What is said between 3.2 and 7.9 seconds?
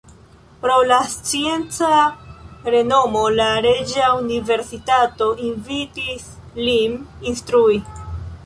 la Reĝa Universitato invitis lin instrui.